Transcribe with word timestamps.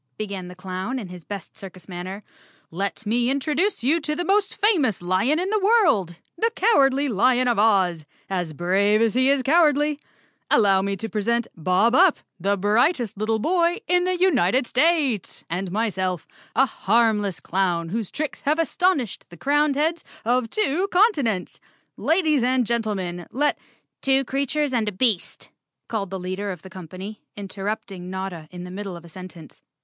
began 0.17 0.47
the 0.47 0.55
clown 0.55 0.97
in 0.97 1.09
his 1.09 1.23
best 1.23 1.55
circus 1.55 1.87
manner, 1.87 2.23
"Let 2.71 3.05
me 3.05 3.29
introduce 3.29 3.83
you 3.83 3.99
to 4.01 4.15
the 4.15 4.25
most 4.25 4.55
famous 4.55 4.99
lion 4.99 5.39
in 5.39 5.51
the 5.51 5.59
world, 5.59 6.15
the 6.35 6.49
Cowardly 6.55 7.07
Lion 7.07 7.47
of 7.47 7.59
Oz, 7.59 8.03
as 8.27 8.53
brave 8.53 8.99
as 8.99 9.13
he 9.13 9.29
is 9.29 9.43
cowardly; 9.43 9.99
allow 10.49 10.81
me 10.81 10.97
to 10.97 11.07
present 11.07 11.47
Bob 11.55 11.93
Up, 11.93 12.17
the 12.39 12.57
brightest 12.57 13.15
little 13.15 13.37
boy 13.37 13.77
in 13.87 14.05
the 14.05 14.17
United 14.17 14.65
States, 14.65 15.43
and 15.51 15.69
my¬ 15.69 15.93
self, 15.93 16.27
a 16.55 16.65
harmless 16.65 17.39
clown 17.39 17.89
whose 17.89 18.09
tricks 18.09 18.41
have 18.41 18.57
astonished 18.57 19.25
the 19.29 19.37
crowned 19.37 19.75
heads 19.75 20.03
of 20.25 20.49
two 20.49 20.87
continents. 20.91 21.59
Ladies 21.95 22.43
and 22.43 22.65
gentlemen, 22.65 23.27
let—" 23.29 23.59
4 23.59 23.63
'Two 24.01 24.23
creatures 24.25 24.73
and 24.73 24.89
a 24.89 24.91
beast," 24.91 25.51
called 25.87 26.09
the 26.09 26.17
leader 26.19 26.49
of 26.49 26.63
the 26.63 26.71
company, 26.71 27.21
interrupting 27.37 28.09
Notta 28.09 28.47
in 28.49 28.63
the 28.63 28.71
middle 28.71 28.95
of 28.97 29.05
a 29.05 29.07
sen¬ 29.07 29.27
tence. 29.27 29.61